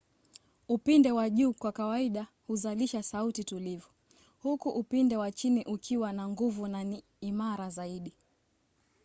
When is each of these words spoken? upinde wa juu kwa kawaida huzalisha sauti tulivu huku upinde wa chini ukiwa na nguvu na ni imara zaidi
upinde 0.67 1.11
wa 1.11 1.29
juu 1.29 1.53
kwa 1.53 1.71
kawaida 1.71 2.27
huzalisha 2.47 3.03
sauti 3.03 3.43
tulivu 3.43 3.89
huku 4.39 4.69
upinde 4.69 5.17
wa 5.17 5.31
chini 5.31 5.63
ukiwa 5.65 6.13
na 6.13 6.27
nguvu 6.29 6.67
na 6.67 6.83
ni 6.83 7.03
imara 7.21 7.69
zaidi 7.69 8.13